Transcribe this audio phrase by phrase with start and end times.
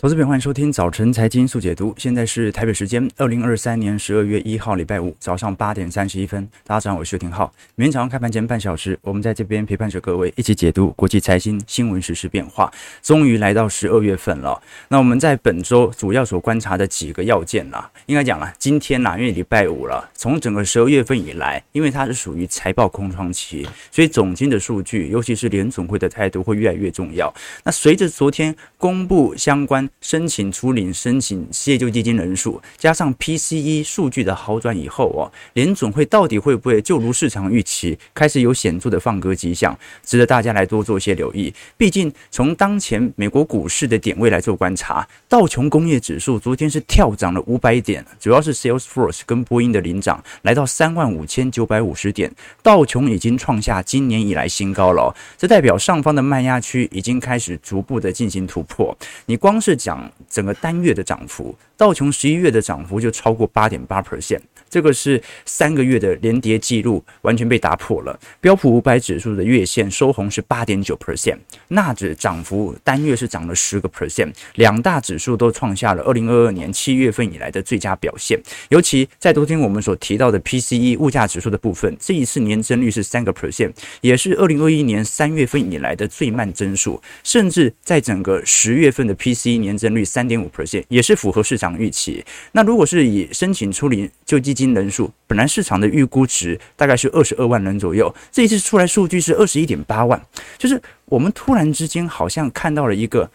[0.00, 1.94] 投资朋，欢迎收听早晨财经速解读。
[1.98, 6.48] 现在是台北时间二零二三年十二月一号，礼拜五早上八点三十一分。
[6.64, 7.52] 大家早上好，我是邱廷浩。
[7.74, 12.72] 明天早上开盘前半小时，我们在这边陪伴着各位一起解读国际财经新闻实、时变化。
[13.02, 14.58] 终于来到十二月份了。
[14.88, 27.30] 那我们在本周主要所观察的几个要件啦，应该讲了，今天呐，因为礼拜五了，从整个十二月份以来，因为它是属于财报空窗期，所以总经的数据，尤其是联总会的态度会越来越重要。
[27.64, 41.52] 那随着昨天公布相关申请初领申请失业救济金人数，加上 PCE 数据的好转以后哦，联总会到底会不会就如市场预期，开始有显著的放鸽迹象，值得大家来多做一些留意。
[41.76, 55.14] 毕竟从当前美国股市的点位来做观察，道琼工业指数昨天是跳涨了五百点，主要是 Salesforce 跟波音的领涨，来到三万五千九百五十点，道琼已经创下今年以来新高了。
[55.36, 58.96] 这代表上方的卖压区已经开始逐步的进行突破。
[59.26, 60.12] 你光是讲。
[60.28, 64.40] 整个单月的涨幅，道琼十一月的涨幅就超过八点八 percent。
[64.70, 68.18] 这个是三个月的连跌记录完全被打破了。
[68.40, 71.36] 标普五百指数的月线收红是八点九 percent，
[71.68, 78.40] 纳指涨幅单月是涨了十个 percent，两大指数都创下了二零二二年七月份以来的最佳表现。
[78.68, 87.02] 尤其在昨天我们所提到的 PCE 物价指数的部分，这一次年增率是三个 percent，也是二零二一年三月份以来的最慢增速。
[87.24, 92.24] 甚至在整个十月份的 PCE 年增率三点五 percent，也是符合市场预期。
[92.52, 100.20] 那如果是以申请初领救济金人数本来市场的预估值大概是二十二万人左右，这一次出来数据是二十一点八万，
[100.58, 103.30] 就是我们突然之间好像看到了一个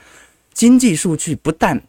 [0.53, 1.81] 经济数据不但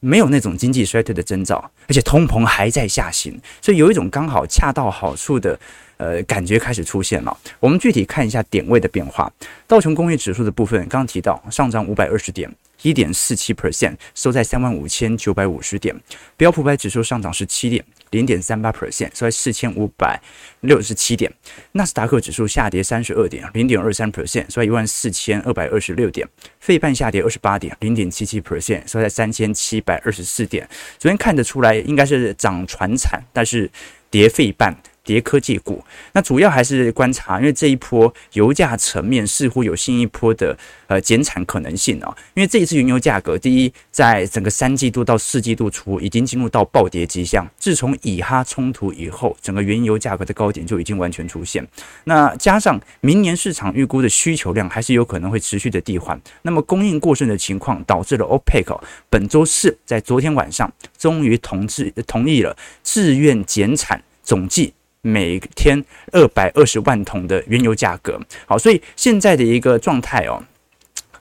[0.00, 5.56] 没有那种经济衰退的征兆，而且通膨还在下行，所以有一种刚好恰到好处的
[5.96, 7.38] 呃感觉开始出现了。
[7.60, 9.32] 我们具体看一下点位的变化，
[9.68, 12.52] 道琼工业指数的部分刚刚提到上涨五百二十点。
[12.82, 15.94] 一点四七 percent，收在三万五千九百五十点。
[16.36, 20.20] 标普百指数上涨十七点，零点三八 percent，收在四千五百
[20.60, 21.32] 六十七点。
[21.72, 26.28] 纳斯达克指数下跌三十二点，零点二三 percent，收在一万四千二百二十六点。
[26.60, 30.68] 费半下跌二十八点，零点七七 percent，收在三千七百二十四点。
[30.98, 33.70] 昨天看得出来，应该是涨船产，但是
[34.10, 34.76] 跌费半。
[35.04, 42.16] 跌科技股，那主要还是观察，因为这一波油价层面似乎有新一波的呃减产可能性啊。
[42.34, 47.48] 因为这一次原油价格，第一，在整个三季度到四季度初已经进入到暴跌迹象。
[47.58, 51.66] 自从以哈冲突以后，整个原油价格的高点就已经完全出现。
[52.04, 58.80] 那加上明年市场预估的需求量还是有可能会持续的递缓，那么供应过剩的情况导致了 OPEC
[59.10, 64.72] 本周四在昨天晚上终于同志同意了自愿减产总计。
[65.04, 70.40] 每天二百二十万桶的原油价格，好，所以现在的一个状态哦，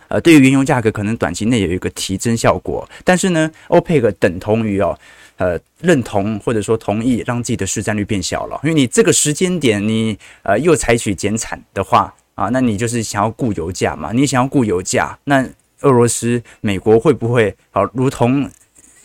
[0.08, 4.96] 呃，对于原油价格可能短期内有一个提振效果，但是呢，欧佩克等同于哦，
[5.38, 15.44] 呃，认同或者说同意让自己的市占率变小了，因为你这个时间点你呃又采取减产的话啊，那你就是想要顾油价嘛，你想要顾油价，那
[15.80, 18.48] 俄罗斯、美国会不会好如同？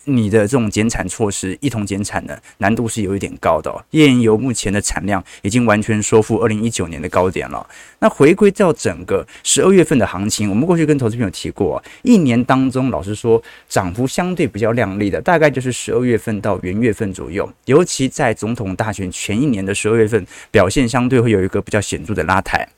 [0.06, 3.84] 你的这种减产措施一同减产的难度是有一点高的哦。
[3.90, 7.66] 页岩油目前的产量已经完全收复二零一九年的高点了。
[7.98, 17.48] 那回归到整个十二月份的行情，我们过去跟投资朋友提过，一年当中老实说涨幅相对比较亮丽的，大概就是十二月份到元月份左右。
[17.64, 22.68] 尤其在总统大选前一年的十二月份，表现相对会有一个比较显著的拉抬。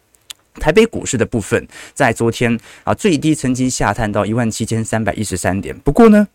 [0.55, 6.27] 台北股市的部分，在昨天啊最低曾经下探到一万七千三百一十三点，不过呢。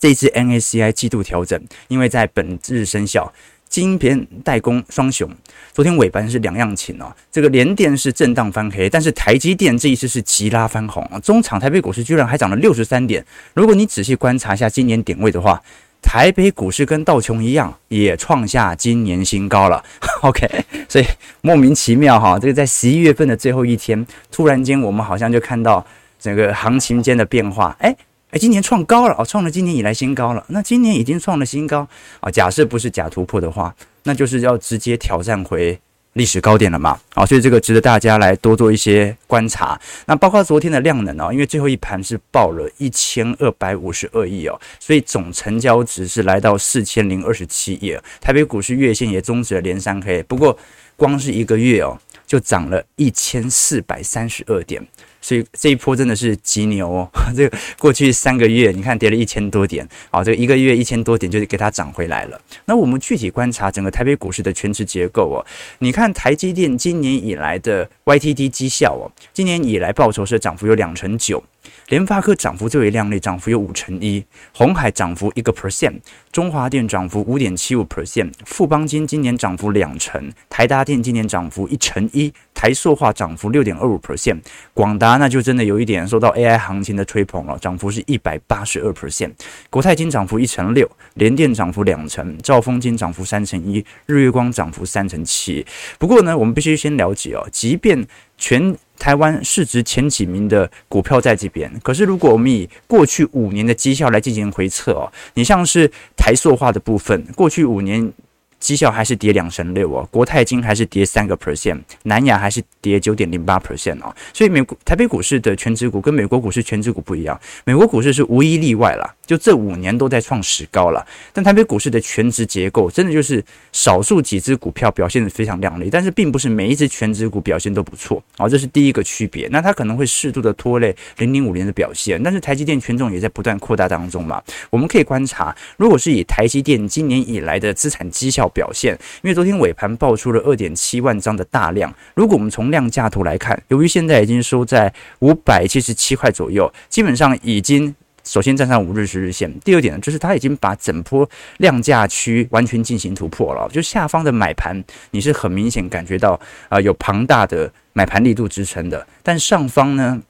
[0.00, 3.30] 这次 MSCI 季度调整，因为在本日生效，
[3.68, 5.30] 晶片代工双雄，
[5.74, 7.14] 昨天尾盘是两样情哦。
[7.30, 11.42] 这个联电是震荡翻黑，但是台积电这一次是急拉翻红中。
[11.42, 13.22] 场台北股市居然还涨了六十三点。
[13.52, 15.62] 如果你仔细观察一下今年点位的话，
[16.00, 19.84] 台北股市跟道琼一样，也创下今年新高了。
[20.22, 20.48] OK，
[20.88, 21.04] 所以
[21.42, 25.86] 莫名其妙哈，这个在十一月份的最后一天，突然间我们好像就看到
[26.18, 27.94] 整个行情间的变化，哎。
[28.30, 30.44] 哎，今年创高了哦，创了今年以来新高了。
[30.48, 31.86] 那今年已经创了新高
[32.20, 35.76] 啊，假设不是假突破的话，那就是要直接挑战回
[36.12, 36.96] 历史高点了嘛。
[37.14, 39.80] 啊，所以这个值得大家来多做一些观察。
[40.06, 47.96] 那包括昨天的量能啊，因为最后一盘是报了一千二百五十二亿哦，所以总成交值是来到四千零二十七亿。
[48.20, 50.56] 台北股市月线也终止了连三黑，不过
[50.94, 51.98] 光是一个月哦，
[52.30, 54.80] 就涨了一千四百三十二点。
[55.20, 57.10] 所以这一波真的是极牛哦！
[57.36, 62.40] 这个过去三个月，你看跌了一千多点，好，这一个月一千多点就给它涨回来了。
[62.66, 65.44] 那我们具体观察整个台北股市的全值结构哦，
[65.80, 71.42] 你看台积电今年以来的 YTD 绩效哦，今年以来报酬是涨幅有两成九，
[71.88, 74.22] 联发科涨幅最为亮丽，涨幅有五成一；
[74.52, 75.94] 鸿海涨幅一个 percent，
[76.32, 84.40] 中华电涨幅五点七五 percent，富邦金今年涨幅两成，台达电今年涨幅一成一，台塑化涨幅六点二五 percent，
[84.72, 89.32] 广达那就真的有一点受到 AI 行情的吹捧了，涨幅是一百八十二 percent，
[89.68, 95.66] 国泰金涨幅一成六，联电涨幅两成，兆丰金涨幅三成一，日月光涨幅三成七。
[95.98, 98.06] 不过呢，我们必须先了解哦，即便
[98.40, 108.12] 全台湾市值前几名的股票在这边，可是如果我们以过去五年的绩效来进行回测哦，你像是台塑化的部分，过去五年。
[108.60, 123.42] 绩效还是跌两成六哦，国泰金还是跌三个 percent，南亚还是跌九点零八 percent 哦，所以美国台北股市的全职股跟美国股市全职股不一样，美国股市是无一例外啦，就这五年都在创史高了，但台北股市的全职结构真的就是
[123.72, 138.49] 少数几只股票表现得非常亮丽，但是并不是每一只全职股表现都不错哦，这是第一个区别，那它可能会适度的拖累零零五年的表现，但是台积电权重也在不断扩大当中嘛，我们可以观察，如果是以台积电今年以来的资产绩效。
[138.50, 141.92] 表现，因为昨天尾盘爆出了二点七万张的大量。
[142.14, 147.94] 如果我们从量价图来看，由于现在已经收在五百七十七块左右，基本上已经
[148.24, 149.52] 首先站上五日、十日线。
[149.60, 153.68] 第二点呢，就是它已经把整波量价区完全进行突破了。
[153.72, 156.38] 就下方的买盘，你是很明显感觉到
[156.68, 159.06] 啊、有庞大的买盘力度支撑的。
[159.22, 160.20] 但上方呢？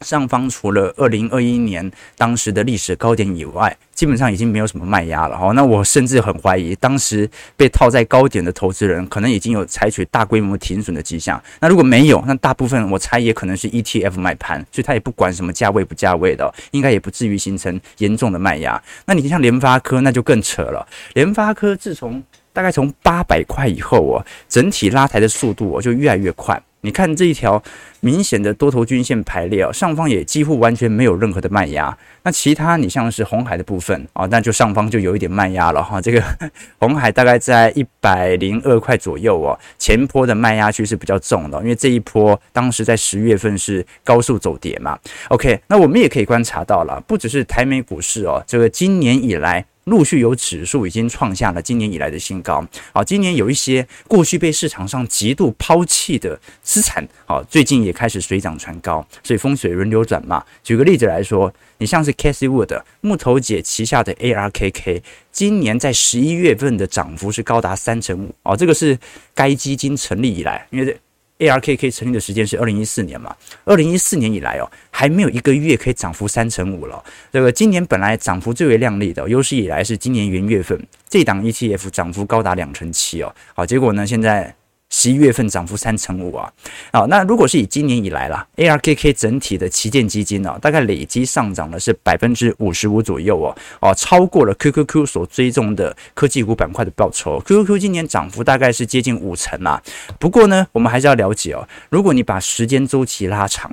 [0.00, 5.52] 上方除了二零二一年当时的历史高点以外，基本上已经没有什么卖压了哈。
[5.52, 11.42] 那我甚至很怀疑，当时被套在高点的投资人，可能已经有采取大规模停损的迹象。
[11.60, 18.80] 那如果没有，那大部分我猜也可能是 ETF 买盘，所以他也不管什么价位不价位的，应该也不至于形成严重的卖压。
[19.06, 20.86] 那你像联发科，那就更扯了。
[21.14, 26.60] 联发科自从大概从八百块以后哦，整体拉抬的速度哦就越来越快。
[26.84, 27.60] 你看这一条
[28.00, 31.96] 明显的多头均线排列啊，上方也几乎完全没有任何的卖压。
[32.22, 35.98] 那其他你像是红海的部分啊，那就上方就有一点卖压了哈。
[35.98, 36.22] 这个
[36.78, 44.98] 红海大概在一百零二块左右哦，前波的卖压区是比较重的，因为这一波当时在十月份是高速走跌嘛。
[45.28, 49.64] OK，那我们也可以观察到了，不只是台美股市哦，这个今年以来。
[49.84, 52.66] 陆续有指数已经创下了今年以来的新高。
[52.92, 60.44] 好，今年有一些过去被市场上极度抛弃的资产，好，最近也开始水涨船高，所以风水轮流转嘛。
[60.62, 68.34] 举个例子来说，你像是 Cathie Wood 木头姐旗下的 ARKK，今年在十一月份的涨幅是高达三成五。
[68.42, 68.98] 哦，这个是
[69.34, 70.96] 该基金成立以来，因为。
[71.38, 73.34] ARKK 成立的时间是二零一四年嘛？
[73.64, 77.02] 二零一四年以来哦，还没有一个月可以涨幅三成五了。
[77.32, 83.34] 这个今年本来涨幅最为亮丽的，有史以来是今年元月份这档 ETF 涨幅高达两成七哦。
[83.54, 84.54] 好，结果呢，现在。
[84.90, 86.50] 十一月份涨幅三成五啊，
[86.92, 99.82] 好，那如果是以今年以来啦，ARKK 整体的旗舰基金呢，大概累积上涨的是百分之五十五左右哦，哦，超过了 QQQ 所追踪的科技股板块的报酬，QQQ 今年涨幅大概是接近五成啊。
[100.18, 103.70] 不过呢，我们还是要了解哦，如果你把时间周期拉长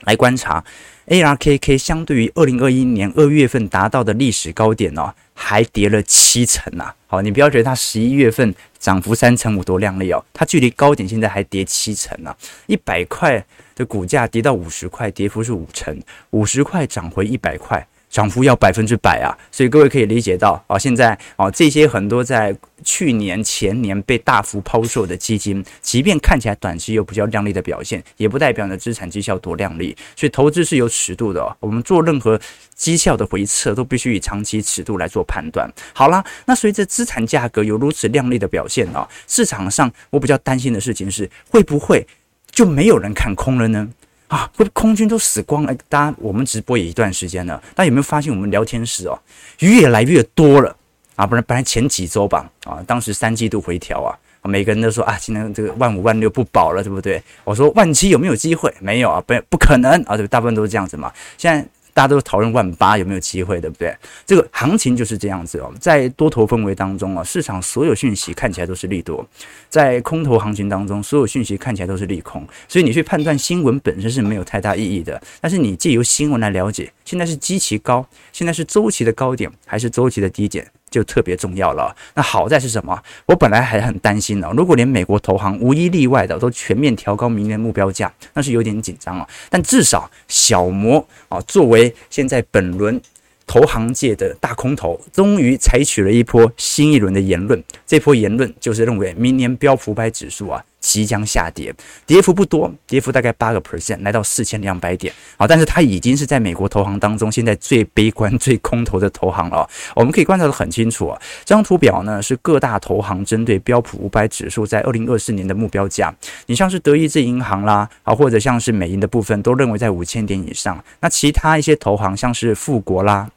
[0.00, 0.62] 来观察
[1.06, 6.94] ，ARKK 相对于二零二一年二月份达到的历史高点哦，还跌了七成啊。
[7.06, 8.54] 好，你不要觉得它十一月份。
[8.84, 12.36] 涨幅三成五多亮丽哦，它距离高点现在还跌七成呢，
[12.66, 13.42] 一百块
[13.74, 15.98] 的股价跌到五十块，跌幅是五成，
[16.32, 17.86] 五十块涨回一百块。
[18.14, 29.96] 涨幅要百分之百啊，所以各位可以理解到啊，现在啊这些很多在去年前年被大幅抛售的基金，即便看起来短期有比较亮丽的表现，也不代表你的资产绩效多亮丽。
[30.14, 32.40] 所以投资是有尺度的哦，我们做任何
[32.76, 35.68] 绩效的回测都必须以长期尺度来做判断。
[35.92, 42.06] 好啦，那随着资产价格有如此亮丽的表现啊，市场上我比较担心的事情是会不会
[42.52, 43.88] 就没有人看空了呢？
[44.28, 45.74] 啊，不，空军都死光了。
[45.88, 49.18] 大家，我们直播也一段时间了，大家有没有发现我们聊天室哦，
[49.60, 50.74] 越来越多了
[51.16, 51.26] 啊？
[51.26, 57.22] 不然，本来前几周吧，啊，当时三季度回调啊，每个人都说啊，今天这个万五万六不保了，对不对？
[57.44, 58.72] 我说万七有没有机会？
[58.80, 61.12] 没有啊，不，不可能啊，对，大部分都是这样子嘛。
[61.38, 61.66] 现在。
[61.94, 63.96] 大家都讨论万八有没有机会，对不对？
[64.26, 69.24] 这个行情就是这样子哦，在多头氛围当中啊，市场所有讯息看起来都是利多；
[69.70, 72.46] 在空头行情当中，所有讯息看起来都是利空。
[72.68, 80.68] 所以你去判断新闻本身是没有太大意义的，但是你借由新闻来了解，现在是基期高，现在是周期的高点还是周期的低点？
[80.94, 81.92] 就特别重要了。
[82.14, 82.96] 那好在是什么？
[83.26, 84.48] 我本来还很担心呢。
[84.56, 89.28] 如果连美国投行无一例外的都全面调高明年目标价，那是有点紧张啊。
[89.50, 93.00] 但至少小摩啊，作为现在本轮
[93.44, 97.60] 投行界的大空头，终于采取了一波新一轮的言论。
[97.84, 100.64] 这波言论就是认为明年标普五百指数啊。
[100.84, 101.74] 即将下跌，
[102.06, 105.10] 跌幅不多，跌幅大概八个 percent，来到四千两百点。
[105.38, 109.66] 好，但是它已经是在美国投行当中现在最悲观、最空头的投行了。
[109.96, 116.14] 我们可以观察得很清楚啊，这张图表呢是各大投行针对标普五百指数在二零二四年的目标价。
[116.46, 120.84] 你像是德意志银行啦，啊，或者像是美银的部分，都认为在五千点以上。
[121.00, 123.30] 那其他一些投行，像是富国啦。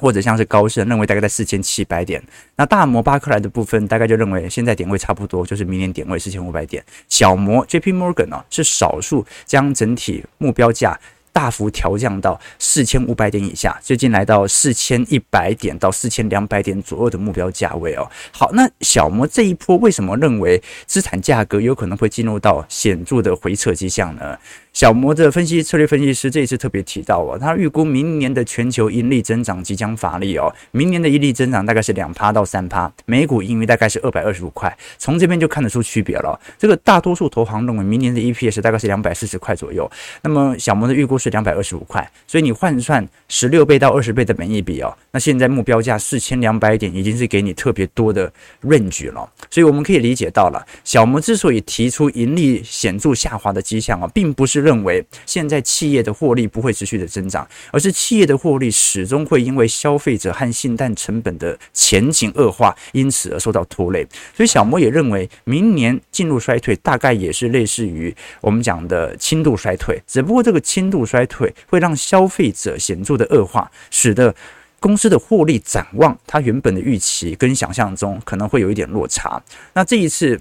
[0.00, 2.22] 或者像是高盛认为大概在四千七百点，
[2.56, 6.84] 那大摩巴克莱的部分大概就认为现在点位差不多，就是明年点位四千五百点。
[7.08, 10.98] 小摩 JP Morgan 呢是少数将整体目标价
[11.32, 18.08] 大幅调降到四千五百点以下，最近来到四千一百点到四千两百点左右的目标价位哦。
[18.32, 24.38] 好，那小摩这一波为什么认为资产价格有可能会进入到显著的回撤迹象呢？
[24.74, 36.38] 小摩的分析策略分析师这一次特别提到哦，他预估明年的全球盈利增长即将乏力哦，明年的盈利增长大概是两趴到三趴，每股盈余大概是二百二十五块，从这边就看得出区别了。
[36.58, 39.88] 这个大多数投行认为明年的 EPS 大概是两百四十块左右，
[40.22, 54.63] 那么小摩的预估是两百二十五块，所以你换算十六倍到二十倍的本益比哦，那现在目标价四千两百点已经是给你特别多的论据了，所以我们可以理解到了，小摩之所以提出盈利显著下滑的迹象啊，并不是。
[54.64, 64.06] 认为现在企业的获利不会持续的增长，而是企业的获利始终会因为消费者和信贷成本的前景恶化，因此而受到拖累。
[64.34, 74.34] 所以小摩也认为，明年进入衰退，大概也是类似于我们讲的轻度衰退，只不过这个轻度衰退会让消费者显著的恶化，使得
[74.80, 79.42] 公司的获利展望，它原本的预期跟想象中可能会有一点落差。
[79.74, 80.40] 那这一次。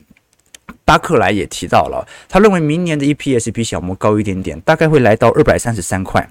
[0.86, 6.30] 巴克莱也提到了，他认为明年的 EPS 比小摩高一点点，大概会来到二百三十三块。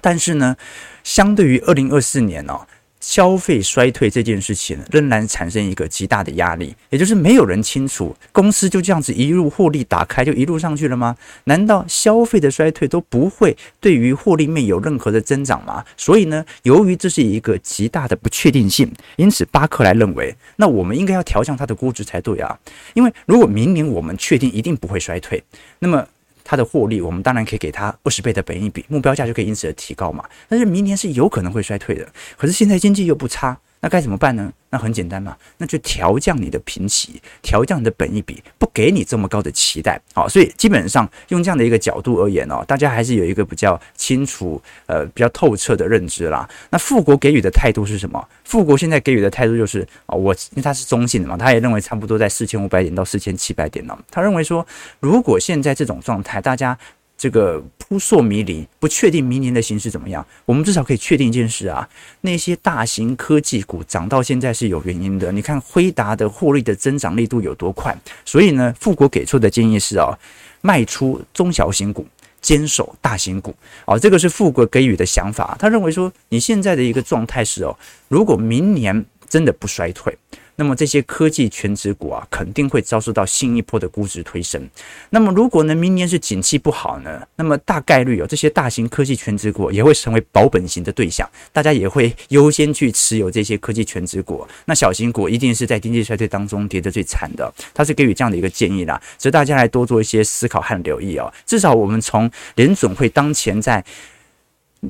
[0.00, 0.56] 但是呢，
[1.04, 2.60] 相对于二零二四年呢。
[3.02, 11.16] 消费衰退这件事情仍然产生一个极大的压力，也就是没有人清楚公司就这样子一路获利打开就一路上去了吗？
[11.44, 15.84] 难道消费的衰退都不会对于获利面有任何的增长吗？
[15.96, 22.56] 所以呢，由于这是一个极大的不确定性，因此巴克莱认为，那我们应该要调降它的估值才对啊，
[22.94, 25.42] 因为如果明年我们确定一定不会衰退，
[25.80, 26.06] 那么。
[26.52, 30.22] 它的获利，我们当然可以给它二十倍的本益比，目标价就可以因此而提高嘛。
[30.50, 32.06] 但是明年是有可能会衰退的，
[32.36, 33.58] 可是现在经济又不差。
[33.82, 34.50] 那该怎么办呢？
[34.70, 40.00] 那很简单嘛，那就调降你的评级，调降你的本一比，不给你这么高的期待。
[40.14, 46.48] 好，所以基本上用这样的一个角度而言哦，大家还是有一个比较清楚、呃比较透彻的认知啦。
[46.70, 48.26] 那富国给予的态度是什么？
[48.44, 53.98] 富国现在给予的态度就是啊，我因为他是中性的嘛，他也认为差不多在四千五百点到四千七百点呢。
[54.10, 54.66] 他认为说，
[55.00, 56.78] 如果现在这种状态，大家。
[57.22, 60.26] 这个扑朔迷离，不确定明年的形势怎么样。
[60.44, 61.88] 我们至少可以确定一件事啊，
[62.22, 65.30] 那些大型科技股涨到现在是有原因的。
[65.30, 70.18] 你看辉达的获利的增长力度有多快，所以呢，富国给出的建议是啊，
[70.62, 72.04] 卖出中小型股，
[72.40, 73.54] 坚守大型股。
[73.84, 75.56] 哦，这个是富国给予的想法。
[75.60, 80.12] 他认为说，你现在的一个状态是哦，如果明年真的不衰退。
[80.56, 84.62] 那么这些科技全值股啊，肯定会遭受到新一波的估值推升。
[85.10, 94.46] 那么如果呢，明年是景气不好呢，那么大概率有、哦、这些大型科技全值股也会成为保本型的对象，大家也会优先去持有这些科技全值股。
[94.66, 97.52] 那小型股一定是在经济衰退当中跌得最惨的。
[97.72, 101.32] 他是给予这样的一个建议啦，所以大家来多做一些思考和留意哦。
[101.46, 103.82] 至少我们从联总会当前在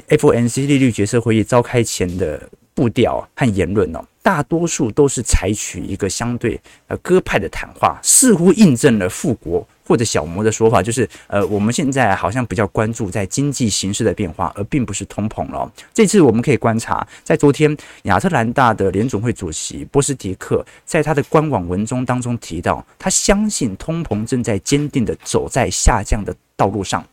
[0.09, 4.04] FOMC 利率决策会议召开前的步调和言论哦。
[4.23, 15.71] 大多数都是采取一个相对呃鸽派的谈话，似乎印证了富国或者小摩的说法，就是呃我们现在好像比较关注在经济形势的变化，而并不是通膨了。
[15.93, 27.05] 这次我们可以观察，在昨天亚特兰大的联总会主席波斯蒂克在他的官网文中当中提到，他相信通膨正在坚定的走在下降的道路上，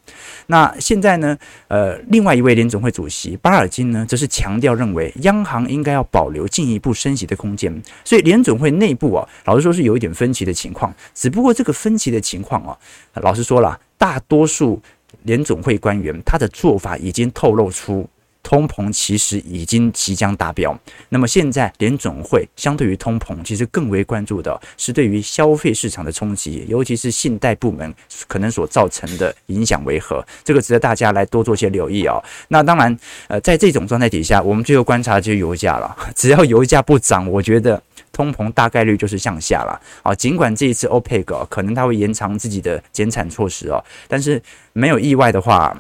[0.46, 1.36] 那现在呢？
[1.70, 7.72] 呃，另外一位联总会主席巴尔金呢，则是强调认为央行应该要保留进一步升息的空间。
[8.04, 10.94] 所以联总会内部啊，老实说是有一点分歧的情况。
[11.14, 12.78] 只不过这个分歧的情况啊，
[13.22, 14.82] 老实说了，大多数
[15.24, 18.08] 联总会官员他的做法已经透露出。
[18.50, 20.76] 通膨其实已经即将达标，
[21.10, 27.94] 那么现在联总会相对于通膨，其实更为关注的是对于消费市场的冲击，尤其是信贷部门
[28.28, 30.26] 可能所造成的影响为何？
[30.44, 32.20] 这个值得大家来多做些留意哦。
[32.48, 35.96] 那当然，呃，在这种状态底下，我们最后观察就是油价了。
[36.18, 37.80] 只要油价不涨，我觉得
[38.12, 39.80] 通膨大概率就是向下了。
[40.02, 44.42] 啊，尽管这一次 OPEC 可能它会延长自己的减产措施哦，但是
[44.74, 45.78] 没有意外的话。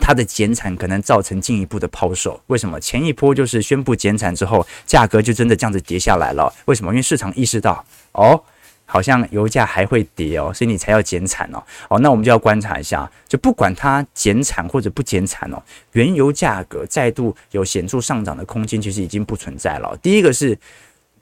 [0.00, 2.80] 它的减产可能造成进一步的抛售，为什么？
[2.80, 6.52] 前一波就是宣布减产之后，价格就真的这样子跌下来了。
[6.64, 6.90] 为什么？
[6.92, 8.42] 因为市场意识到，哦，
[8.86, 11.62] 好像油价还会跌哦，所以你才要减产哦。
[11.88, 19.96] 哦，那我们就要观察一下，就不管它减产或者不减产哦，原油价格再度有显著上涨的空间，其实已经不存在了。
[20.02, 20.58] 第一个是，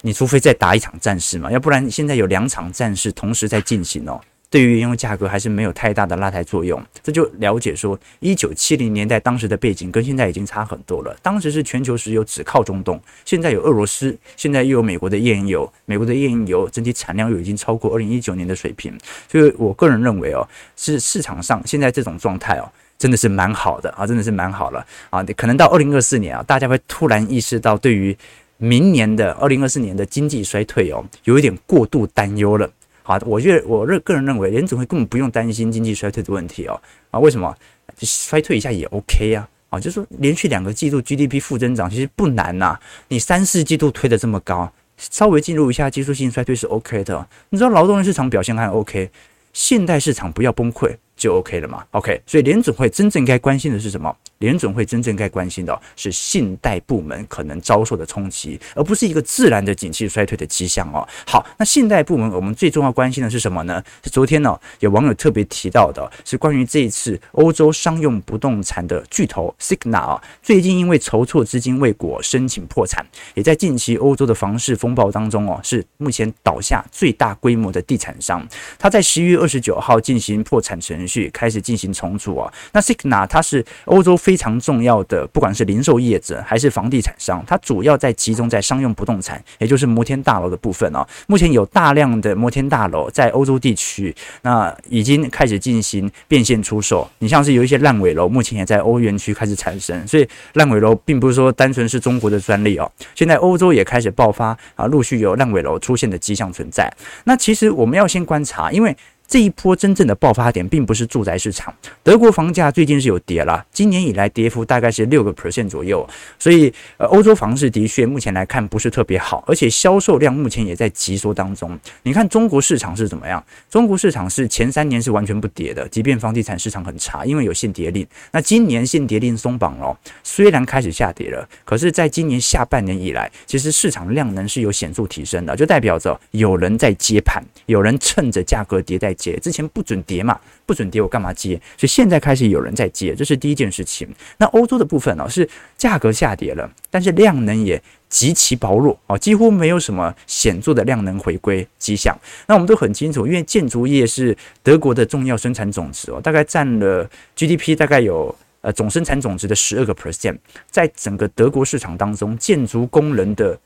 [0.02, 4.20] 你除非再打一场战事嘛，要不然现在有两场战事同时在进行哦。
[4.50, 11.14] 对于原油价格还是没有太大的拉抬作用，这就了解说，一九七零年代当时的背景跟现在已经差很多了。
[11.22, 18.98] 当时是全球石油只靠中东，现在有俄罗斯，现在又有美国的页岩油，美国的页岩油整体产量又已经超过二零一九年的水平。
[19.30, 22.64] 所以我个人认为哦，是市场上现在这种状态哦，
[22.96, 25.22] 真的是蛮好的啊，真的是蛮好了啊。
[25.36, 28.16] 可能到二零二四年啊，大家会突然意识到，对于
[28.56, 32.70] 明年的二零二四年的经济衰退哦，有一点过度担忧了。
[33.08, 36.78] 好，我觉得我认个人认为，联准会根本不用担心经济衰退的问题哦。
[37.10, 37.56] 啊，为什么？
[38.00, 39.48] 衰退一下也 OK 啊。
[39.70, 42.78] 啊，就是说连续两个季度 GDP 负增长其实不难呐。
[43.08, 47.26] 你三四季度推的这么高，稍微进入一下技术性衰退是 OK 的。
[47.48, 49.10] 你知道劳动力市场表现还 OK，
[49.54, 51.84] 现代市场不要崩溃就 OK 了嘛。
[51.90, 54.16] OK，所以联准会真正该关心的是什么？
[54.38, 61.06] 联准会真正该关心的是信贷部门可能遭受的冲击，而不是一个自然的景气衰退的迹象哦。
[61.26, 63.82] 好，那信贷部门我们最重要关心的是什么呢？
[64.04, 78.46] 是昨天呢有网友特别提到的，是关于这一次欧洲商用不动产的巨头 Signa 啊，最近因为筹措资金未果申请破产，也在近期欧洲的房市风暴当中哦，是目前倒下最大规模的地产商。
[78.78, 82.52] 他在十一月二十九号进行破产程去，开始进行重组啊。
[82.72, 84.18] 那 Signa 它是欧洲。
[84.18, 91.06] 非常重要的，不管是零售业者还是房地产商，它主要在集中在商用不动产，也就是摩天大楼的部分哦。
[91.28, 97.08] 目前有大量的摩天大楼在欧洲地区，那已经开始进行变现出售。
[97.20, 100.06] 你像是有一些烂尾楼，目前也在欧元区开始产生。
[100.06, 106.92] 所以烂尾楼并不是说单纯是中国的专利哦，现在欧洲也开始爆发啊，陆续有烂尾楼出现的迹象存在。
[107.24, 108.94] 那其实我们要先观察，因为。
[109.28, 116.08] 这一波真正的爆发点并不是住宅市场，德国房价最近是有跌了，今年以来跌幅大概是六个 percent 左右，
[116.38, 121.78] 所以呃，欧洲房市的确目前来看不是特别好，而且销售量目前也在急缩当中。
[122.04, 123.44] 你看中国市场是怎么样？
[123.68, 128.06] 中国市场是前三年是完全不跌的，即便房地产市场很差，因为有限跌令。
[128.32, 139.14] 那今年限跌令松绑了，虽然开始下跌了，可是在今年下半年以来，其实市场量能是有显著提升的，就代表着有人在接盘，有人趁着价格跌在。
[139.18, 141.60] 接之前不准跌嘛，不准跌，我干嘛接？
[141.76, 144.08] 所以现在开始有人在接，这是第一件事情。
[144.38, 152.16] 那欧洲的部分呢、哦，是价格下跌了，但是量能也极其薄弱啊、哦，几乎没有什么显著的量能回归迹象。
[152.46, 160.38] 那我们都很清楚，因为建筑业是德国的重要生产总值哦，大概占了 GDP 大概有呃总生产总值的十二个 percent，
[160.70, 163.58] 在整个德国市场当中，建筑工人的。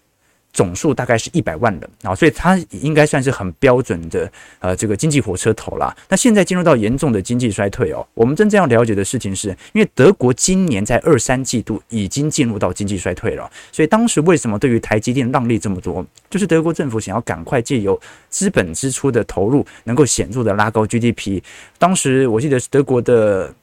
[0.52, 5.96] 总数大概是一百万人啊，所以它应该算是很标准的呃这个经济火车头啦。
[6.08, 21.42] 那现在进入到严重的经济衰退哦，我们真正要了解的事情是，因为德国今年在二三季度已经进入到经济衰退了，所以当时为什么对于台积电让利这么多，就是德国政府想要赶快借由资本支出的投入，能够显著的拉高 GDP。
[21.78, 23.54] 当时我记得是德国的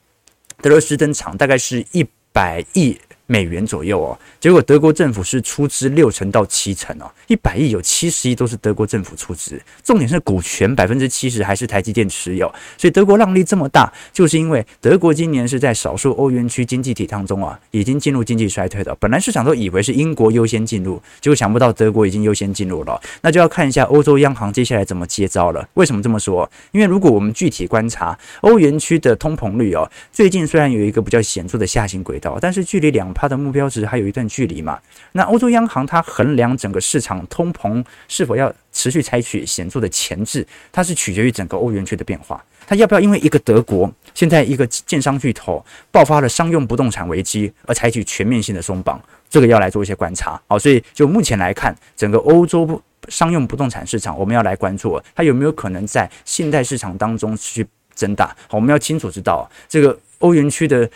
[0.61, 2.99] 德勒斯登厂大概是一百亿。
[3.31, 18.95] 美元左右哦，结果德国政府是出资六成到七成哦，一百亿有七十亿都是德国政府出资，重点是股权百分之七十还是台积电持有，所以德国让利这么大，就是因为德国今年是在少数欧元区经济体当中啊，已经进入经济衰退的。
[18.95, 25.69] 本来市场都以为是英国优先进入，结果想不到德国已经优先进入了，那就要看一下欧洲央行接下来怎么接招了。
[25.75, 26.49] 为什么这么说？
[26.71, 33.13] 因为如果我们具体观察欧元区的通膨率哦，最近虽然有一个比较显著的下行轨道，但是距离两。
[33.19, 34.79] 它的目标值还有一段距离嘛？
[35.11, 42.41] 那欧洲央行它衡量整个市场通膨是否要持续采取显著的前置，它是取决于整个欧元区的变化。
[42.65, 49.01] 它要不要因为一个德国现在一个建商巨头爆发了商用不动产危机而采取全面性的松绑？
[49.29, 50.39] 这个要来做一些观察。
[50.47, 58.27] 好，所以就目前来看，整个欧洲商用不动产市场，我们要来关注它有没有可能在信贷市场当中去增大。
[58.47, 60.89] 好，我们要清楚知道这个欧元区的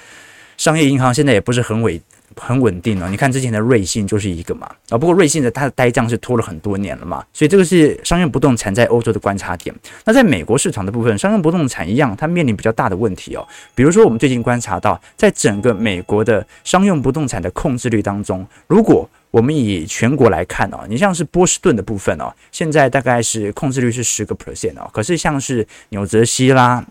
[0.63, 1.99] 商业银行现在也不是很稳。
[2.35, 9.75] 很稳定哦，你看之前的瑞信就是一个嘛啊，不过瑞信的它的呆账是拖了很多年了嘛，所以这个是商用不动产在欧洲的观察点。
[10.03, 13.47] 那在美国市场的部分，商用不动产一样，它面临比较大的问题哦。
[13.75, 26.83] 比如说，我们最近观察到，在整个美国的商用不动产的控制率当中，如果我们以全国来看哦，你像是波士顿的部分哦，现在大概是控制率是十个 percent 哦，可是像是纽泽西啦。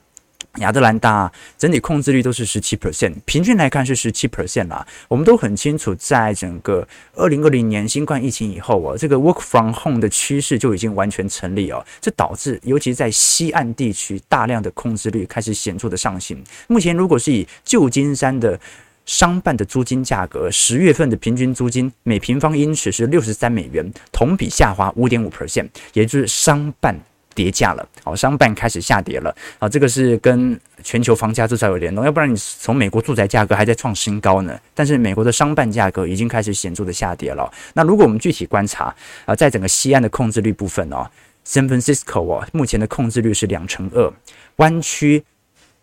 [0.58, 4.86] 亚特兰大整体控制率都是十七 percent，平均来看是十七 percent 啦。
[5.08, 11.84] 我们都很清楚，在整个二零二零年新冠疫情以后啊，这个 work from home 的趋势就已经完全成立哦。
[12.00, 16.44] 这导致，尤其在西岸地区，大量的控制率开始显著的上行。
[16.66, 18.60] 目前，如果是以旧金山的
[19.06, 27.00] 商办的租金价格，十月份的平均租金每平方英尺是六十三美元，同比下滑五点五 percent，也就是商办。
[27.34, 37.50] 跌价了，好，商办开始下跌了，啊，这个是跟全球房价至少有联动，要不然你从美国住宅价格还在创新高呢，但是美国的商办价格已经开始显著的下跌了。
[37.74, 41.08] 那如果我们具体观察啊，在整个西岸的控制率部分哦
[41.46, 44.12] ，San Francisco 哦，目前的控制率是两成二，
[44.56, 45.24] 湾区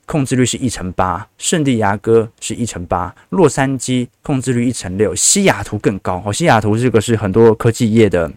[0.05, 8.31] 控制率是一成八，圣地亚哥是一成八，洛杉矶控制率一成六，西雅图更高，哦，西雅图这个是很多科技业的。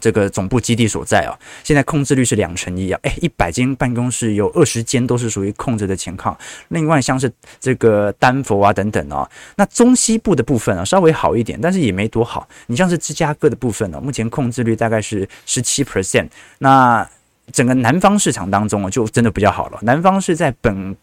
[0.00, 6.36] 这个总部基地所在啊，现在控制率是两成一啊，诶，一百间办公室有二十间都是属于控制的情况。
[6.68, 12.48] 另外像是这个丹佛啊等等啊，那中西部的部分啊稍微好一点，但是也没多好。
[12.66, 16.28] 你像是芝加哥的部分呢，目前控制率大概是十七 percent。
[16.58, 17.08] 那
[17.52, 19.78] 整个南方市场当中啊，就真的比较好了。
[19.82, 20.96] 南方是在本。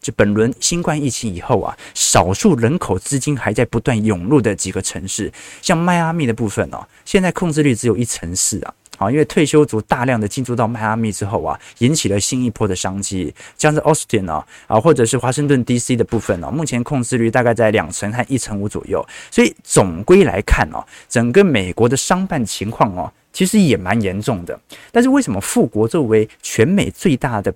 [0.00, 24.58] 就本轮新冠疫情以后啊，少数人口资金还在不断涌入的几个城市，像迈阿密的部分哦，现在控制率只有一成四啊，啊，因为退休族大量的进驻到迈阿密之后啊，引起了新一波的商机，像是 Austin 啊，啊，或者是华盛顿 DC 的部分哦，目前控制率大概在两成和一成五左右，所以总归来看哦，整个美国的商办情况哦，其实也蛮严重的，
[24.90, 27.54] 但是为什么富国作为全美最大的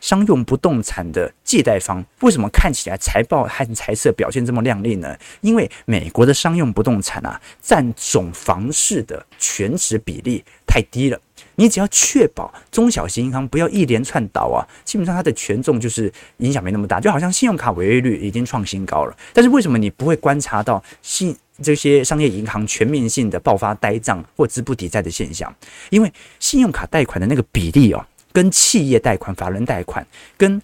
[0.00, 5.16] 商用不动产的借贷方为什么看起来财报和财色表现这么亮丽呢？
[5.40, 11.20] 因为美国的商用不动产啊，占总房市的全值比例太低了。
[11.56, 17.00] 你只要确保中小型银行不要一连串倒啊，基本上它的权重就是影响没那么大。
[17.00, 25.54] 就好像信用卡违约率已经创新高了，但是为什么你不会观察到信这些商业银行全面性的爆发呆账或资不抵债的现象？
[25.90, 28.04] 因为信用卡贷款的那个比例哦。
[28.36, 30.60] 跟企业贷款、法人贷款，跟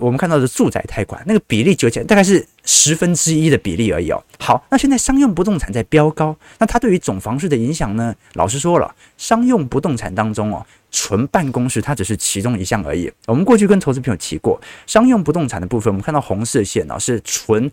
[0.00, 4.20] 我们看到的住宅贷款那个比例纠结，大概是十分之一的比例而已哦。
[4.40, 8.12] 好，那现在商用不动产在飙高，那它对于总房市的影响呢？
[8.32, 13.08] 老实说了，商用不动产当中哦，纯办公室它只是其中一项而已。
[13.26, 17.70] 我们过去跟投资朋友提过，商用不动产的部分，我们看到红色线哦，是纯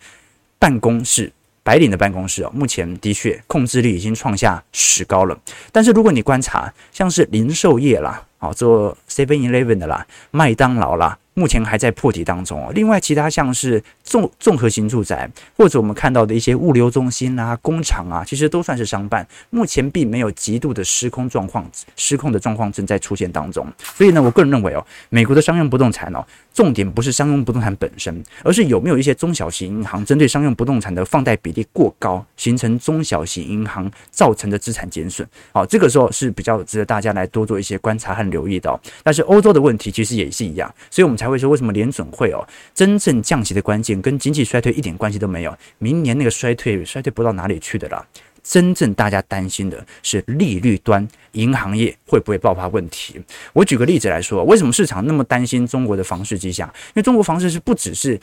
[0.59, 1.33] 办公室。
[1.63, 5.39] 白领的办公室哦，目前的确控制率已经创下史高了。
[5.71, 11.17] 但是如果你观察，像是零售业啦，啊，做 Seven Eleven 的啦，麦当劳啦。
[11.33, 12.73] 目前还在破底当中哦。
[12.75, 19.25] 另外，其他像是综综合型住宅，或者我们看到的一些物流中心啊、工厂啊，其实都算是商办。
[19.49, 23.65] 目前并没有极度的失控状况，失控的状况正在出现当中。
[23.95, 26.21] 所以呢，我个人认为哦，美国的商用不动产哦，
[26.53, 35.25] 重点不是商用不动产本身，而是有没有一些中小型银行针对商用不动产的放贷比例过高，形成中小型银行造成的资产减损。
[35.53, 38.79] 好，这个时候是比较值得大家来多做一些观察和留意到。
[39.03, 48.03] 但是欧洲的问题其实也是一样，所以我们才会说为什么联准会哦，真正降息的关键跟经济衰退一点关系都没有，明年那个衰退衰退不到哪里去的啦。
[48.43, 53.21] 真正大家担心的是利率端，银行业会不会爆发问题？
[53.53, 56.67] 我举个例子来说，为什么市场那么担心中国的房市迹象？
[56.67, 58.19] 因为中国房市是不只是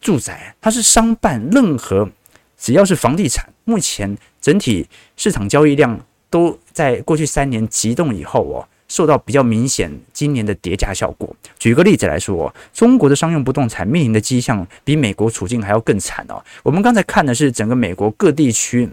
[0.00, 2.08] 住宅，它是商办，任何
[2.56, 8.66] 只要是房地产，目前整体市场交易量都在过去三年急冻以后哦。
[8.90, 11.34] 受到比较明显今年的叠加效果。
[11.58, 16.42] 举个例子来说，中国的商用不动产面临的迹象比美国处境还要更惨哦。
[16.64, 18.88] 我们刚才看的是整个美国各地区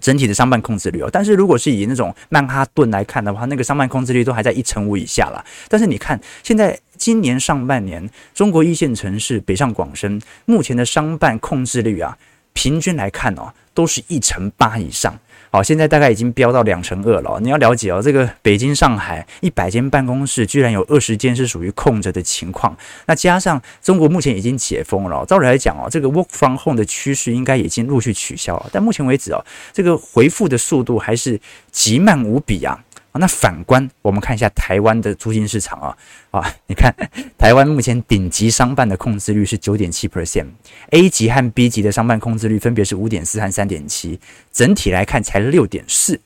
[0.00, 5.44] 整体的商办控制率哦，但是如果是以那种曼哈顿来看的话，那个商办控制率都还在一成五以下了。
[5.68, 12.16] 但是你看，现在今年上半年，中国一线城市北上广深目前的商办控制率啊，
[12.52, 15.18] 平均来看哦，都是一成八以上。
[15.52, 17.40] 好，现在大概已经飙到两成二了。
[17.40, 22.76] 你要了解哦，这个北京、上海一百间办公室，居然有二十间是属于空着的情况。
[23.06, 28.70] 那加上中国目前已经解封了，照理来讲哦，这个 work from home 的趋势应该已经陆续取消了。
[28.72, 31.40] 但目前为止哦，这个回复的速度还是
[31.72, 32.78] 极慢无比啊。
[33.12, 35.96] 啊，那反观我们看一下台湾的租金市场啊，
[36.30, 36.94] 啊，你看
[37.36, 44.20] 台湾目前顶级商办的控制率是九点七 percent，A 级和 B 级的商办控制率分别是五点四和三点七，
[44.52, 46.20] 整体来看才六点四，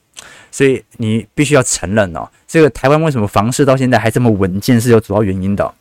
[0.51, 5.75] 所以你必须要承认哦，这个台湾为什么房市到现在还这么稳健是有主要原因的，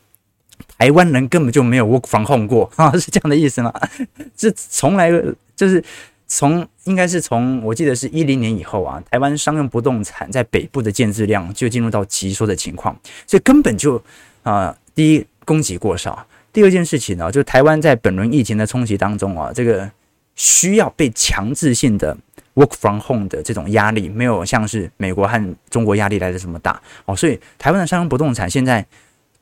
[0.78, 3.74] 台湾人根本就没有 work from home 过啊， 是这样的意思吗？
[4.38, 5.12] 这从来
[5.54, 5.84] 就是。
[6.36, 14.04] 从应该是从我记得是一零年以后啊，台湾商用不动产在北部的建置量就进入到急缩的情况，所以根本就
[14.42, 19.88] 啊、第一供给过少，第二件事情呢，就台湾在本轮疫情的冲击当中啊，这个
[20.36, 22.18] 需要被强制性的
[22.56, 28.84] work from home 的这种压力，没有像是美国和中国压力来的这么大哦，所以台湾的商用不动产现在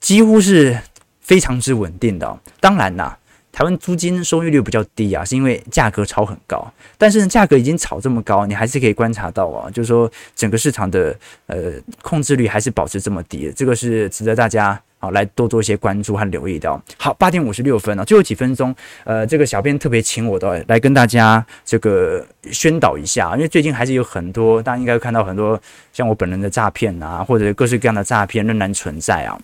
[0.01, 0.77] 几乎是
[1.21, 2.37] 非常之稳定的。
[2.59, 3.17] 当然啦。
[3.51, 6.65] 台湾租金收益率比较低啊，是因为价格炒很高。
[6.97, 11.15] 但是呢，价格已经炒这么高，你还是可以观察到啊，就是说整个市场的
[11.47, 16.81] 呃控制率还是保持这么低，这个是值得大家啊来多做一些关注和留意的。
[16.97, 25.59] 好，八点五十六分了，最后几分钟，呃，这个小编特别请我的来跟大家这个宣导一下，因为最近还是有很多，大家应该看到很多
[25.91, 29.37] 像我本人的诈骗啊，或者各式各样的诈骗仍然存在啊。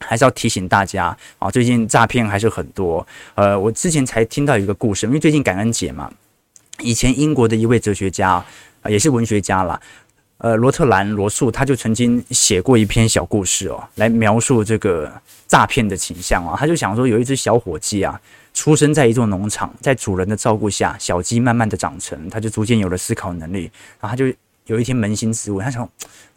[0.00, 3.06] 还是要提醒大家啊，最近诈骗还是很多。
[3.34, 6.10] 呃，我之前才听到一个故事，因为最近感恩节嘛，
[6.80, 8.44] 以前英国的一位哲学家
[8.82, 9.80] 啊，也是文学家啦，
[10.38, 15.12] 呃，罗特兰罗素，他就曾经写过一篇小故事哦，来描述这个
[15.46, 16.56] 诈骗的倾向啊。
[16.58, 18.20] 他就想说，有一只小火鸡啊，
[18.54, 24.32] 出生在一座农场，在主人的照顾下，小鸡慢慢的长成，他就逐渐有了思考能力，然后他就。
[24.68, 25.88] 有一天扪心自问，他想：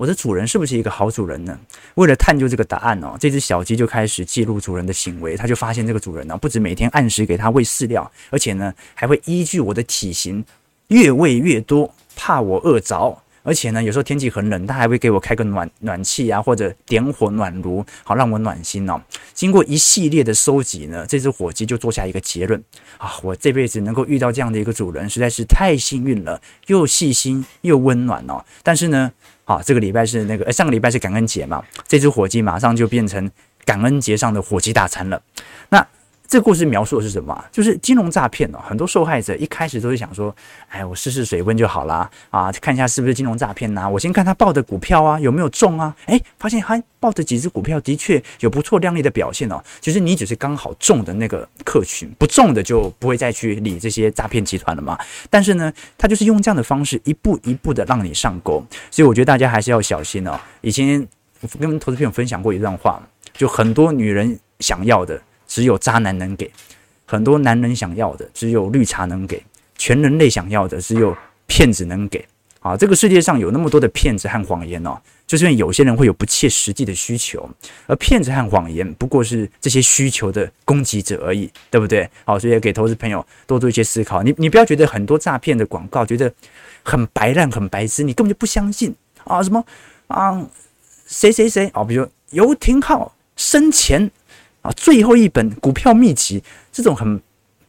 [0.02, 1.56] 我的主人是不是一个好主人呢？
[1.94, 5.38] 为了探究这个答案哦，这只小鸡就开始记录主人的行为。
[5.38, 10.44] 它就发现这个主人呢，不止每天按时给它喂饲料，而且呢，还会依据我的体型
[10.88, 13.16] 越喂越多，怕我饿着。
[13.44, 19.00] 而且呢，有时候天气很冷，他还会给我开个暖暖气啊，或者点火暖炉，好让我暖心哦。
[19.36, 22.64] 经过一系列的收集呢，这只火鸡就做下一个结论
[22.98, 28.44] 啊，我这辈子能够遇到这样的一个主人，实在是太幸运了，又细心又温暖哦。
[28.62, 29.12] 但是呢，
[29.52, 33.30] 啊，这个礼拜是那个，呃，上个礼拜是感恩节嘛，这只火鸡马上就变成
[33.66, 35.22] 感恩节上的火鸡大餐了。
[35.70, 35.86] 那。
[36.32, 37.44] 这故事描述的是什么？
[37.52, 40.34] 就是金融诈骗哦，很多受害者一开始都是想说，
[40.70, 43.90] 哎，我试试水温就好啦，啊，看一下是不是金融诈骗呐。
[43.90, 45.94] 我先看他报的股票啊，有没有中啊？
[46.06, 49.62] 哎，发现他报的几只股票的确有不错亮丽的表现哦。
[49.82, 54.98] 其实你只是刚好中的那个客群，不中的就不会再去理这些诈骗集团了嘛。
[55.30, 60.40] 但是呢，他就是用这样的方式一步一步的让你上钩，所以我觉得大家还是要小心哦。
[60.62, 61.06] 以前
[61.42, 65.22] 我跟投资朋友分享过一段话，就很多女人想要的。
[65.52, 66.50] 只有渣男能给，
[67.06, 69.44] 很多男人想要的只有绿茶能给，
[69.78, 71.14] 全人类想要的只有
[71.46, 72.26] 骗子能给。
[72.62, 77.50] 啊，这个世界上有那么多的骗子和谎言哦，就是因为有些人会有不切实际的需求，
[77.86, 82.10] 而骗子和谎言不过是这些需求的供给者而已，对不对？
[82.24, 84.24] 好，所以给投资朋友多做一些思考。
[84.24, 86.34] 你你不要觉得很多诈骗的广告觉得
[86.84, 89.44] 很白烂、很白痴，你根本就不相信啊？
[89.44, 89.66] 什么
[90.08, 90.48] 啊？
[91.08, 91.84] 谁谁谁啊？
[91.84, 94.10] 比如游廷浩生前。
[94.62, 97.20] 啊，最后一本股票秘籍，这种很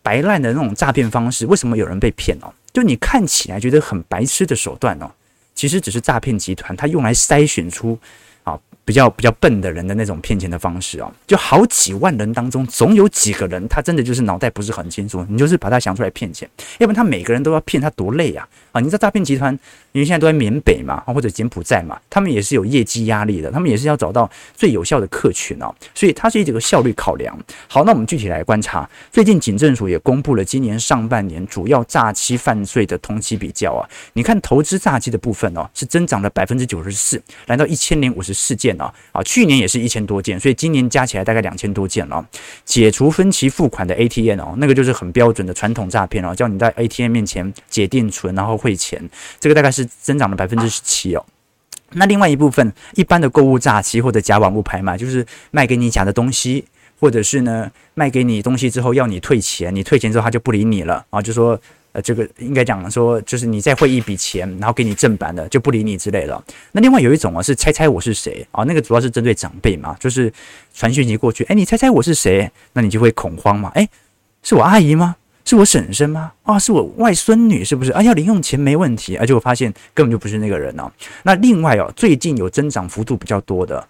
[0.02, 2.52] 白烂的那种诈骗方式，为什么有人被骗哦？
[2.72, 5.10] 就你看起来觉得很白痴的手段哦，
[5.54, 7.98] 其实只是诈骗集团他用来筛选出
[8.44, 11.12] 啊比较比较笨的人的那种骗钱的方式哦。
[11.26, 18.48] 就好几万人当中，总有几个人他真的就是脑袋不是很清楚，你就是把他想出来骗钱，要不然他每个人都要骗他多累呀！
[18.72, 19.58] 啊，你知道诈骗集团？
[19.92, 27.38] 因为现在都在缅北嘛，或者柬埔寨嘛，他们也是有业绩压力的，他们也是要找到最有效的客群哦，所以它是一个效率考量。
[27.68, 42.26] 好，那我们具体来观察，最近警政署也公布了今年上半年主要诈欺犯罪的同期比较啊，你看投资诈欺的部分哦，是增长了百分之九十四，来到一千零五十四件哦，啊，去年也是一千多件，所以今年加起来大概两千多件了。
[42.64, 48.98] 解除分期付款的 ATM 哦，那个就是很标准的传统诈骗哦，叫你在 ATM 面前解定存然后汇钱，
[49.38, 49.81] 这个大概是。
[49.84, 51.24] 增长了百分之十七哦，
[51.92, 56.64] 那另外一部分一般的购物诈欺或者假网络拍卖，就是卖给你假的东西，
[56.98, 61.60] 或者是呢卖给你东西之后要你退钱，你退钱之后他就不理你了啊，就说
[61.92, 66.42] 呃这个应该讲说就是你再汇一笔钱，然后给你正版的就不理你之类的。
[66.72, 70.32] 那另外有一种啊是猜猜我是谁啊，那个主要是针对长辈嘛，就是
[70.72, 73.86] 传讯息过去，哎你猜猜我是谁，那你就会恐慌嘛，哎
[74.42, 75.16] 是我阿姨吗？
[75.44, 76.32] 是我婶婶吗？
[76.44, 77.92] 啊，是我外孙女，是不是？
[77.92, 80.90] 啊，要零用钱没问题，而且我发现根本就不是那个人哦。
[81.24, 83.86] 那另外哦，最近有增长幅度比较多的，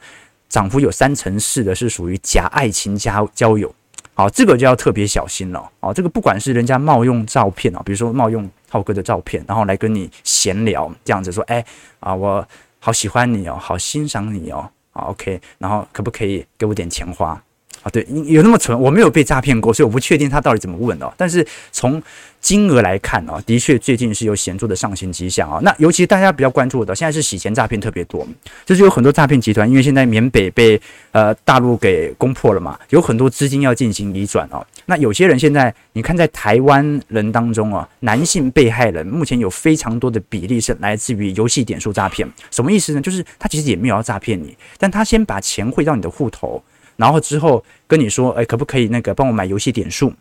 [0.49, 3.73] 涨幅有三成四的，是属于假爱情加交友。
[4.15, 5.71] 好，这个就要特别小心了。
[5.81, 11.65] 哦，这个不管是人家冒用照片哦，比如说冒用浩哥的照片，然后来跟你闲聊，这样子说，哎，
[12.01, 12.47] 啊，我
[12.79, 17.43] 好喜欢你哦，好欣赏你哦，啊，OK，然后可不可以给我点钱花？
[17.83, 21.13] 啊，对，有那么蠢，我没有被诈骗过，所以我不确定他到底怎么问的。
[21.17, 22.01] 但是从
[22.41, 25.61] 金额来看啊，的确最近是有显著的上行迹象啊。
[25.63, 28.27] 那尤其大家比较关注的，现在是洗钱诈骗特别多，
[28.65, 34.65] 就是有很多诈骗集团，因为现在缅北被呃大陆给攻破了嘛，有很多资金要进行移转哦。
[34.87, 42.29] 那有些人现在你看，在台湾人当中啊，男性被害人目前有非常多的比例是来自于游戏点数诈骗。
[42.51, 43.01] 什么意思呢？
[43.01, 46.63] 就是他其实也没有要诈骗你，但他先把钱汇到你的户头。
[47.03, 50.13] 然后之后跟你说，哎，可不可以那个帮我买游戏点数？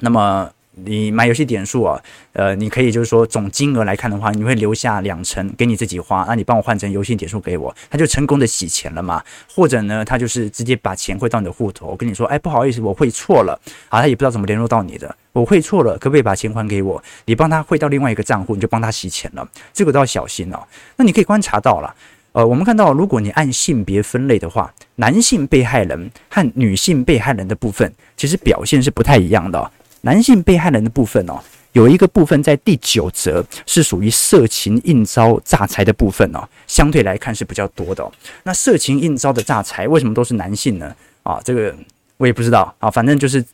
[0.00, 0.50] 那么。
[0.80, 2.00] 你买游戏点数啊，
[2.34, 9.20] 呃，你可以就是说总金额来看的话，你会留下两成给你自己花，那你帮我换成游戏点数给我，他就成功的洗钱了嘛？
[9.52, 17.02] 或者呢，他就是直接把钱汇到你的户头，我跟你说，哎，不好意思，我汇错了，啊，他也不知道怎么联络到你的，我汇错了，可不可以把钱还给我？
[17.24, 20.62] 你帮他汇到另外一个账户，你就帮他洗钱了，这个都要小心哦。
[20.94, 21.92] 那你可以观察到了，
[22.38, 29.68] 呃，我们看到，如果你按性别分类的话，男性被害人和女性被害人的部分，其实表现是不太一样的。
[30.02, 31.40] 男性被害人的部分哦，
[31.72, 38.08] 有一个部分在第九则是属于色情应招诈财的部分哦，相对来看是比较多的。
[38.44, 40.94] 那色情应招的诈财为什么都是男性呢？
[41.24, 41.74] 啊，这个
[42.18, 43.44] 我也不知道啊，反正就是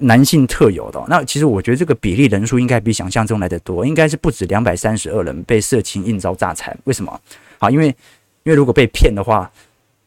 [0.00, 1.00] 男性特有的。
[1.08, 6.76] 那其实我觉得这个比例人数应该比想象中来的多，应该是不止两百三十二人被色情应招诈财。
[6.82, 7.20] 为什么？
[7.60, 7.94] 啊，因为
[8.44, 9.50] 因为如果被骗的话，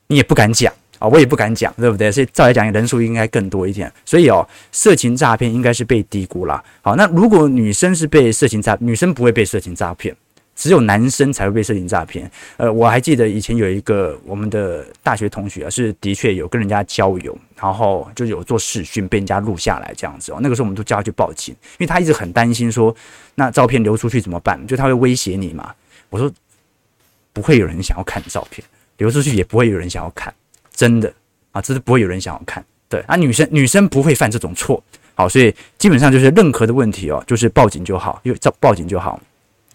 [0.08, 0.74] 你也不敢讲。
[0.98, 2.10] 啊，我也不敢讲，对不对？
[2.10, 3.91] 所以照来讲，人数应该更多一点。
[4.06, 6.63] 所以哦，色情诈骗应该是被低估了。
[6.82, 10.15] 好，那如果女生是被色情诈，女生不会被色情诈骗，
[10.56, 12.32] 只有男生才会被色情诈骗。
[12.56, 20.39] 呃，我还记得以前有一个我们的大学同学啊，是的确有跟人家交友，然后就有做视讯被人家录下来这样子哦。
[20.39, 22.95] 那个时候我们都叫他去报警，因为他一直很担心说，
[23.36, 24.65] 那照片流出去怎么办？
[24.65, 25.74] 就他会威胁你嘛。
[26.10, 26.32] 我说
[27.36, 30.34] 不会有人想要看照片，流出去也不会有人想要看。
[30.74, 31.13] 真的
[31.52, 32.63] 啊，这是不会有人想要看。
[32.88, 34.82] 对啊，女生女生不会犯这种错。
[35.15, 39.19] 好，所以基本上就是任何的问题哦，就是报警就好，因为报报警就好，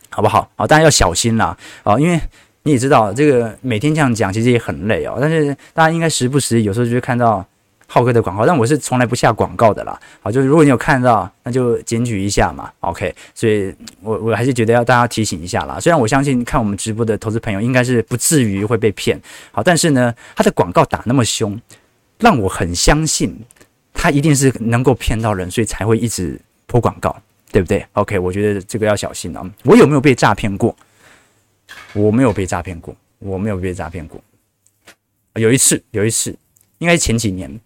[0.08, 0.50] 好不好？
[0.56, 1.54] 好，大家要小心啦。
[1.82, 2.18] 啊，因为
[2.62, 5.18] 你也知道，这个每天这样讲其实也很累哦。
[5.20, 7.46] 但是大家应该时不时有时候就会看到。
[7.92, 10.00] 浩哥的广告，但我是从来不下广告的啦。
[10.22, 12.70] 好，就是如果你有看到，那就检举一下嘛。
[12.78, 15.80] OK，所以我我还是觉得要大家提醒一下啦。
[15.80, 21.60] 虽然我相信看我们直播的投资朋友应该是不至于会被骗，好，但是呢，他的广告打那么凶，
[22.20, 23.36] 让我很相信
[23.92, 29.44] 他一定是能够骗到人，所以才会一直播广告，对不对？OK，我觉得这个要小心啊。
[29.64, 30.76] 我有没有被诈骗过？
[31.94, 34.20] 我没有被诈骗过，我没有被诈骗过。
[35.34, 36.36] 有一次，有一次，
[36.78, 37.60] 应该前几年。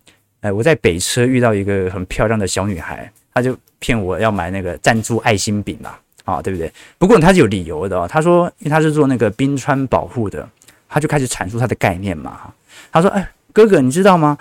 [0.45, 6.71] 哎，我在北车遇到一个很漂亮的小女孩，她就骗我要买那个赞助爱心饼嘛，啊，对不对？
[6.99, 10.47] 不过她是有理由的哦，她说，因为她是做那个冰川保护的，
[10.87, 12.53] 她就开始阐述她的概念嘛。
[12.93, 14.37] 她说：“哎，哥哥，你知道吗？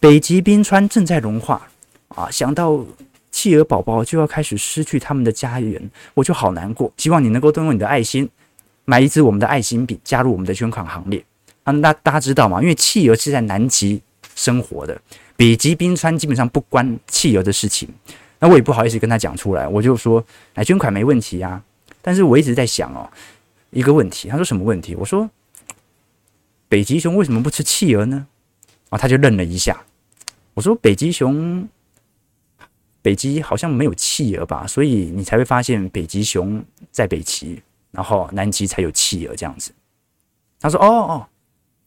[0.00, 1.68] 北极冰川正在融化
[2.08, 2.82] 啊，想到
[3.30, 6.90] 企鹅宝宝就要开始失去他们的家园，我就好难过。
[6.96, 8.26] 希望你能够动用你的爱心，
[8.86, 11.22] 买一支我们的爱心饼，加入我们的捐款行列。
[11.64, 12.62] 啊，那大家知道吗？
[12.62, 14.00] 因为企鹅是在南极
[14.34, 14.98] 生活的。”
[15.42, 17.88] 北极冰川基本上不关企鹅的事情，
[18.38, 20.24] 那我也不好意思跟他讲出来，我就说
[20.54, 21.60] 来捐款没问题啊。
[22.00, 23.10] 但是我一直在想哦，
[23.70, 24.94] 一个问题，他说什么问题？
[24.94, 25.28] 我说
[26.68, 28.24] 北极熊为什么不吃企鹅呢？
[28.90, 29.82] 啊，他就愣了一下。
[30.54, 31.68] 我说北极熊，
[33.02, 39.72] 北极好像没有企鹅吧，所以你才会发现北极熊在北极，然后南极才有企鹅这样子。
[40.60, 41.26] 他说哦哦。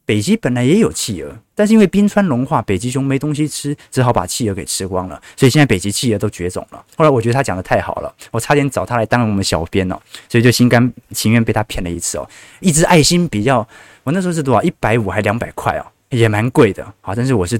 [0.05, 5.19] 北极本来也有企鹅，但是因为冰川融化，北极熊没东西吃，只好把企鹅给吃光了。
[5.35, 6.85] 所以现在北极企鹅都绝种了。
[6.95, 12.29] 后来我觉得他讲的太好了，我差点找他来当我们小编哦，所以就心甘情愿被他骗了一次哦。
[12.59, 13.67] 一只爱心比较，
[14.03, 14.61] 我那时候是多少？
[14.61, 16.85] 一百五还两百块哦，也蛮贵的。
[17.01, 17.59] 好，但是我是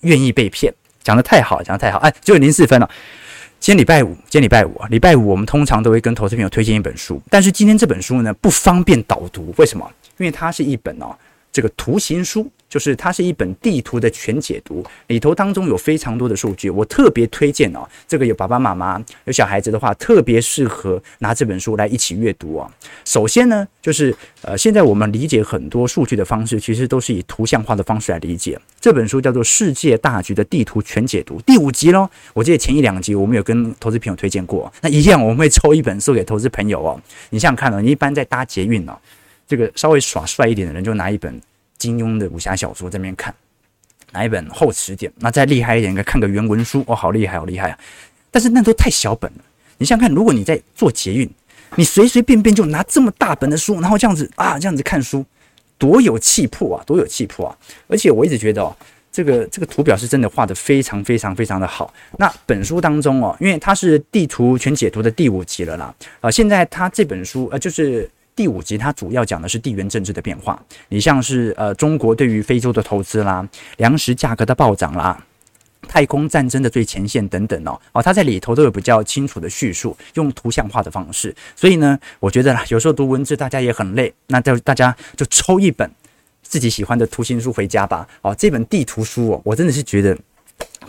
[0.00, 1.98] 愿意被骗，讲的太好，讲的太好。
[1.98, 2.90] 哎，九点零四分了。
[3.60, 9.88] 今天礼拜五，今天礼拜五啊，礼拜五我们通常都会跟投资朋友推荐一本书，但是今天这本书呢不方便导读，为什么？
[10.18, 11.14] 因为它是一本哦。
[11.54, 17.88] 这个图形书就是它是一本地图的全解读，里头当中有非常多的数据，我特别推荐哦。
[18.08, 22.68] 这个有爸爸妈妈有小孩子的话，特别适合拿这本书来一起阅读哦。
[23.04, 24.12] 首先呢，就是
[24.42, 28.60] 呃，现在我们理解很多数据的方式，其实都是以图像化的方式来理解。
[28.80, 32.10] 这本书叫做《世界大局的地图全解读》第五集喽。
[32.32, 37.00] 我记得前一两集我们有跟投资朋友推荐过，那一样我们会抽一本送给投资朋友哦。
[37.30, 38.98] 你想想看哦，你一般在搭捷运哦。
[39.46, 41.38] 这个稍微耍帅一点的人，就拿一本
[41.76, 43.34] 金庸的武侠小说在那边看，
[44.12, 45.12] 拿一本厚词典。
[45.18, 47.78] 那再厉害一点，看个原文书哦，好厉害，好厉害啊！
[48.30, 49.44] 但是那都太小本了。
[49.76, 51.30] 你想想看，如果你在做捷运，
[51.76, 55.22] 你随随便便就拿这么大本的书，然后这样子啊，这样子看书，
[55.76, 57.56] 多有气魄啊，多有气魄啊！
[57.86, 58.74] 而且我一直觉得哦，
[59.12, 61.92] 这个这个图表是真的画得非常非常非常的好。
[62.18, 68.08] 那本书当中哦，因为它是地图全解读的第五集了啦，啊，现在它这本书呃就是。
[68.36, 75.24] 第五集它主要讲的是地缘政治的变化，你像是呃中国对于非洲的投资啦，粮食价格的暴涨啦，
[75.86, 85.88] 太空战争的最前线等等哦，哦，它在里头都有比较清楚的叙述，用图像化的方式，所以呢，我觉得啦，有时候读文字大家也很累，那就大家就抽一本
[86.42, 88.08] 自己喜欢的图形书回家吧。
[88.22, 90.18] 哦，这本地图书哦，我真的是觉得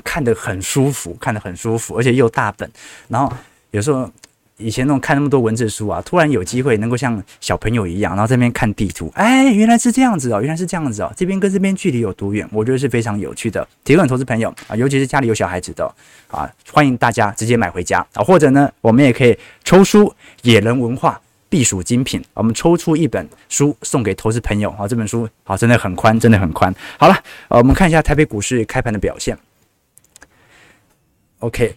[0.04, 2.68] 看得很舒服，看得很舒服，而且又大本。
[3.08, 3.32] 然后
[3.70, 4.12] 有时候。
[4.58, 12.48] 以前那种看那么多文字书啊，突然有机会能够像小朋友一样，然后在那边看地图，哎，原来是这样子哦，原来是这样子哦，这边跟这边距离有多远？
[12.54, 13.68] 我觉得是非常有趣的。
[13.84, 15.86] 提问投资朋友啊，尤其是家里有小孩子的
[16.30, 26.74] 啊，欢迎大家直接买回家啊，或者呢，我们也可以抽书，野人文化避暑精品，我们抽出一本书送给投资朋友啊，这本书好，真的很宽，真的很宽。
[26.98, 27.16] 好了，
[27.50, 29.38] 呃，我们看一下台北股市开盘的表现。
[31.40, 31.76] OK。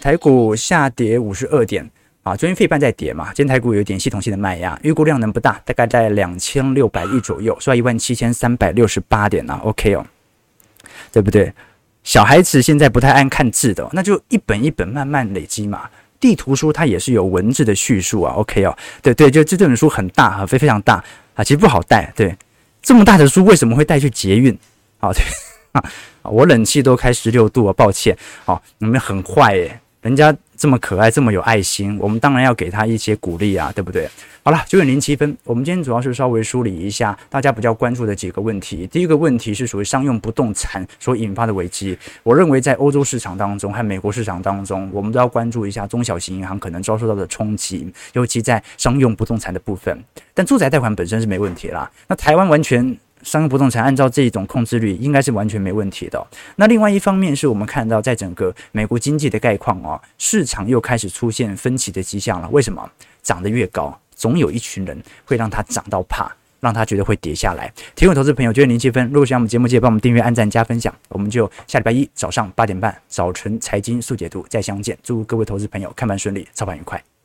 [0.00, 1.88] 台股下跌五十二点
[2.22, 10.04] 啊，昨天费半在跌嘛，今天台股有点系统性的卖压，预估量能不大，大概在两千六百亿左右，收一万七千三百六十八点啊，OK 哦，
[11.12, 11.52] 对不对？
[12.02, 15.88] 小孩子现在不太爱看字的，那就一本一本慢慢累积嘛。
[16.18, 21.02] 地图书它也是有文字的叙述啊，OK 哦，对对，就这这本书很大啊，非非常大
[21.34, 22.34] 啊，其实不好带，对，
[22.80, 24.56] 这么大的书为什么会带去捷运？
[24.98, 25.22] 啊，对
[25.72, 25.84] 啊，
[26.22, 28.16] 我冷气都开十六度啊，抱歉，
[28.46, 29.80] 哦，你们很坏耶。
[30.06, 34.08] 人家这么可爱，这么有爱心，我们当然要给他一些鼓励啊，对不对？
[34.44, 38.86] 好了，九点零七分，我们今天主要是稍微梳理一下大家比较关注的几个问题。
[38.86, 41.98] 第一个问题是属于商用不动产所引发的危机。
[42.22, 50.00] 我认为在欧洲市场当中和美国市场当中，我们都要关注一下中小型银行可能遭受到的冲击，尤其在商用不动产的部分。
[50.32, 51.90] 但住宅贷款本身是没问题啦。
[52.06, 52.96] 那台湾完全。
[53.26, 56.24] 商用不动产按照这一种控制率，应该是完全没问题的。
[56.54, 62.48] 那另外一方面是我们看到，在整个美国经济的概况哦，市场又开始出现分歧的迹象了。
[62.50, 62.88] 为什么？
[63.24, 67.72] 涨得越高，总有一群人会让它涨到怕，让他觉得会跌下来。
[67.96, 69.04] 提问投资朋友，觉得零七分。
[69.08, 70.94] 如果喜欢我们节目，记得帮我们订阅、按赞、加分享。
[71.08, 74.96] 我们就下礼拜一早上八点半，早晨财经速解读再相见。
[75.02, 77.15] 祝各位投资朋友看盘顺利，操盘愉快。